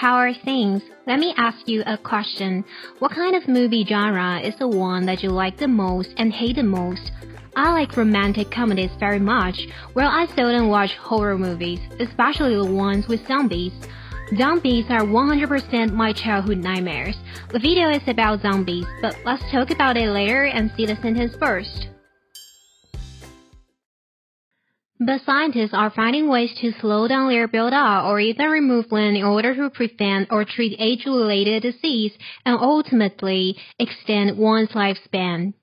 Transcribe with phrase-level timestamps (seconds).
[0.00, 0.80] How are things?
[1.06, 2.64] Let me ask you a question.
[3.00, 6.56] What kind of movie genre is the one that you like the most and hate
[6.56, 7.12] the most?
[7.54, 13.08] I like romantic comedies very much, while I seldom watch horror movies, especially the ones
[13.08, 13.74] with zombies.
[14.38, 17.18] Zombies are 100% my childhood nightmares.
[17.50, 21.36] The video is about zombies, but let's talk about it later and see the sentence
[21.38, 21.88] first.
[25.02, 29.24] But scientists are finding ways to slow down their build-up or even remove them in
[29.24, 32.12] order to prevent or treat age-related disease
[32.44, 35.54] and ultimately extend one's lifespan.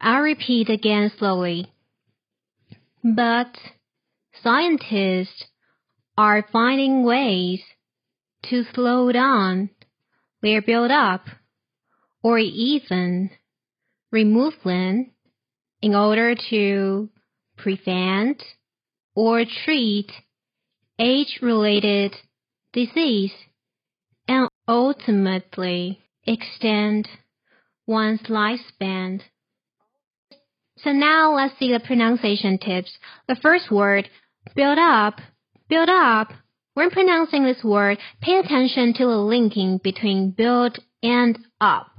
[0.00, 1.72] I'll repeat again slowly.
[3.02, 3.58] But
[4.44, 5.46] scientists
[6.16, 7.60] are finding ways
[8.44, 9.70] to slow down
[10.40, 11.24] their build-up
[12.22, 13.30] or even
[14.12, 15.10] remove them
[15.82, 17.08] in order to
[17.62, 18.42] prevent
[19.14, 20.10] or treat
[20.98, 22.14] age-related
[22.72, 23.32] disease
[24.28, 27.08] and ultimately extend
[27.86, 29.20] one's lifespan.
[30.78, 32.96] So now let's see the pronunciation tips.
[33.28, 34.08] The first word,
[34.54, 35.20] build up,
[35.68, 36.28] build up.
[36.74, 41.90] When pronouncing this word, pay attention to the linking between build and up.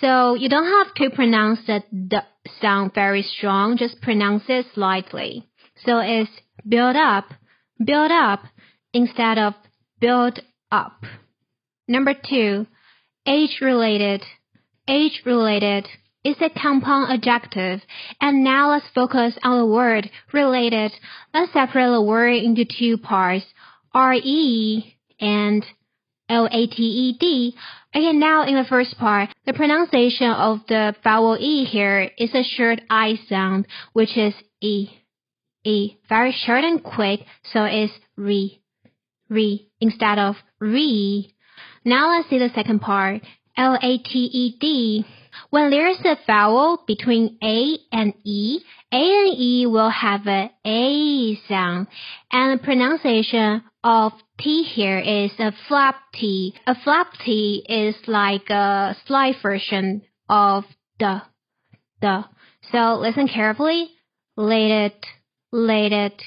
[0.00, 2.18] So you don't have to pronounce the d
[2.60, 5.48] sound very strong, just pronounce it slightly.
[5.84, 6.30] So it's
[6.66, 7.26] build up,
[7.82, 8.40] build up
[8.92, 9.54] instead of
[10.00, 11.04] build up.
[11.88, 12.66] Number two,
[13.26, 14.22] age related,
[14.88, 15.86] age related
[16.24, 17.80] is a compound adjective.
[18.20, 20.92] And now let's focus on the word related.
[21.32, 23.46] Let's separate the word into two parts,
[23.94, 25.64] re and
[26.28, 27.54] L-A-T-E-D.
[27.94, 32.42] Okay, now in the first part, the pronunciation of the vowel E here is a
[32.42, 34.88] short I sound, which is E.
[35.64, 35.96] E.
[36.08, 37.20] Very short and quick,
[37.52, 38.60] so it's re.
[39.28, 41.32] Re instead of re.
[41.84, 43.22] Now let's see the second part.
[43.56, 45.06] L-A-T-E-D.
[45.50, 48.60] When there is a vowel between A and E,
[48.92, 51.86] A and E will have a A sound,
[52.30, 56.52] and the pronunciation of T here is a flap T.
[56.66, 60.64] A flap T is like a slight version of
[60.98, 61.22] the,
[62.02, 62.24] the.
[62.72, 63.90] So listen carefully.
[64.36, 64.92] Lated,
[65.52, 66.20] lated.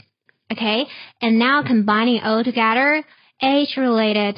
[0.52, 0.86] Okay,
[1.22, 3.04] and now combining all together,
[3.44, 4.38] age related,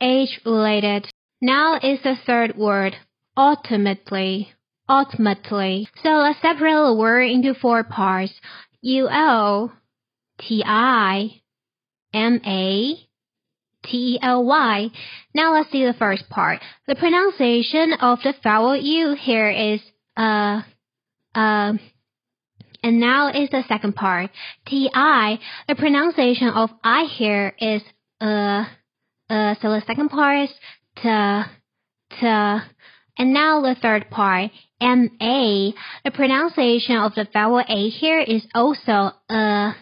[0.00, 1.06] age related.
[1.42, 2.96] Now is the third word,
[3.36, 4.48] ultimately,
[4.88, 5.86] ultimately.
[6.02, 8.32] So let's separate the word into four parts.
[8.80, 9.70] U L
[10.40, 11.42] T I
[12.14, 12.94] M A
[13.84, 14.90] T E L Y.
[15.34, 16.60] Now let's see the first part.
[16.86, 19.80] The pronunciation of the vowel U here is
[20.16, 20.62] uh
[21.34, 21.72] uh
[22.82, 24.30] and now is the second part.
[24.66, 25.38] T I.
[25.68, 27.82] The pronunciation of I here is
[28.20, 28.64] uh
[29.28, 30.54] uh so the second part is
[30.96, 31.08] t
[32.20, 32.26] t
[33.16, 34.50] and now the third part,
[34.80, 35.74] M-A.
[36.04, 39.72] The pronunciation of the vowel A here is also uh,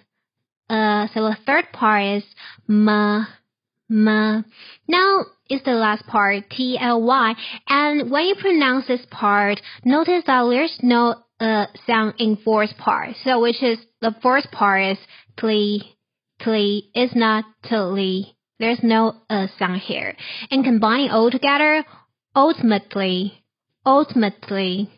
[0.72, 2.24] uh, so the third part is
[2.68, 4.44] M, M.
[4.88, 7.34] Now is the last part, T-L-Y.
[7.68, 13.10] And when you pronounce this part, notice that there's no uh sound in fourth part.
[13.22, 14.98] So which is, the fourth part is
[15.38, 15.80] tle,
[16.40, 18.24] tle, is not tle.
[18.58, 20.16] There's no uh sound here.
[20.50, 21.84] And combining all together,
[22.34, 23.44] ultimately,
[23.84, 24.88] ultimately.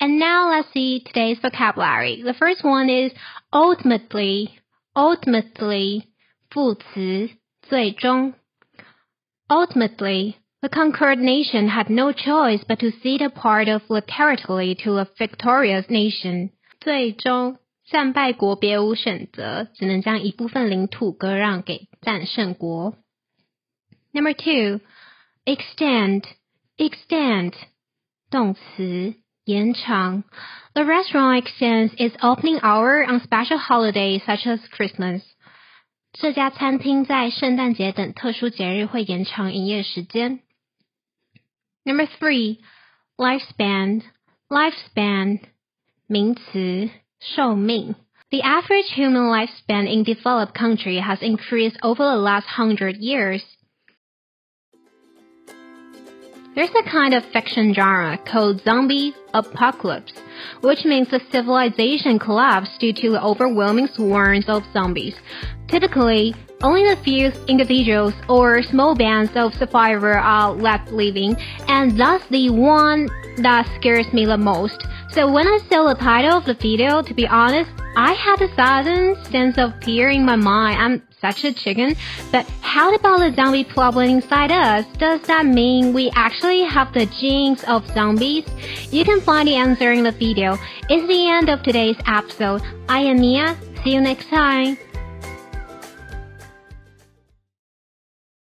[0.00, 2.22] And now let's see today's vocabulary.
[2.22, 3.12] The first one is
[3.52, 4.50] ultimately,
[4.94, 6.04] ultimately,
[6.50, 7.30] 副词，
[7.62, 8.34] 最终.
[9.48, 14.74] Ultimately, the conquered nation had no choice but to cede a part of the territory
[14.84, 16.50] to a victorious nation.
[16.80, 22.96] 最终，战败国别无选择，只能将一部分领土割让给战胜国。
[24.12, 24.80] Number two,
[25.44, 26.24] extend,
[26.76, 27.52] extend,
[28.30, 29.14] 动词，
[29.44, 30.24] 延长.
[30.74, 35.22] The restaurant extends its opening hour on special holidays such as Christmas.
[36.12, 40.40] 这家餐厅在圣诞节等特殊节日会延长营业时间。
[41.84, 42.58] Number three,
[43.16, 44.02] lifespan,
[44.48, 45.40] lifespan,
[46.08, 46.90] 名词，
[47.20, 47.94] 寿命.
[48.30, 53.42] The average human lifespan in developed country has increased over the last hundred years.
[56.53, 60.11] there's a kind of fiction genre called zombie apocalypse,
[60.59, 65.15] which means the civilization collapsed due to overwhelming swarms of zombies.
[65.69, 71.37] Typically, only a few individuals or small bands of survivors are left living,
[71.69, 73.07] and that's the one
[73.37, 74.85] that scares me the most.
[75.11, 78.55] So when I saw the title of the video, to be honest, I had a
[78.55, 80.77] sudden sense of fear in my mind.
[80.79, 81.95] I'm such a chicken.
[82.31, 84.85] But how about the zombie problem inside us?
[84.97, 88.45] Does that mean we actually have the genes of zombies?
[88.91, 90.57] You can find the answer in the video.
[90.89, 92.61] It's the end of today's episode.
[92.89, 93.57] I am Mia.
[93.83, 94.77] See you next time.